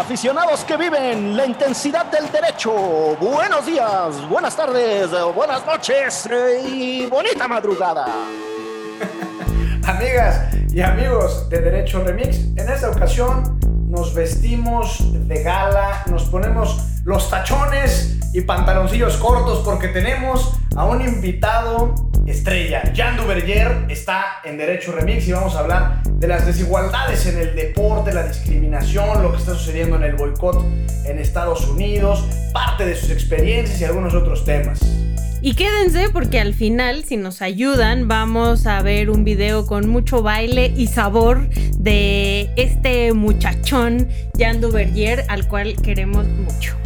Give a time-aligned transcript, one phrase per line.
[0.00, 2.72] aficionados que viven la intensidad del derecho.
[3.20, 6.26] Buenos días, buenas tardes, buenas noches
[6.66, 8.06] y bonita madrugada.
[9.86, 14.98] Amigas y amigos de Derecho Remix, en esta ocasión nos vestimos
[15.28, 21.94] de gala, nos ponemos los tachones y pantaloncillos cortos porque tenemos a un invitado
[22.26, 22.82] estrella.
[22.94, 27.56] Jan Duverger está en Derecho Remix y vamos a hablar de las desigualdades en el
[27.56, 30.64] deporte, la discriminación, lo que está sucediendo en el boicot
[31.06, 34.80] en Estados Unidos, parte de sus experiencias y algunos otros temas.
[35.42, 40.22] Y quédense porque al final, si nos ayudan, vamos a ver un video con mucho
[40.22, 46.76] baile y sabor de este muchachón Jan Duverger al cual queremos mucho.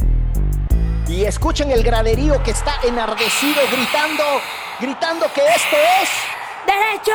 [1.25, 4.25] Y escuchen el graderío que está enardecido gritando,
[4.79, 6.11] gritando que esto es
[6.67, 7.13] ¡Derecho!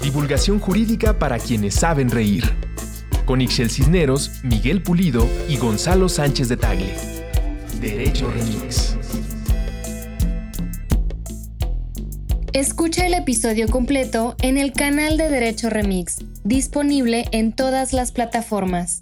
[0.00, 2.50] Divulgación jurídica para quienes saben reír.
[3.26, 6.96] Con Ixel Cisneros, Miguel Pulido y Gonzalo Sánchez de Tagle.
[7.78, 8.96] Derecho Remix.
[12.52, 19.00] Escucha el episodio completo en el canal de Derecho Remix, disponible en todas las plataformas.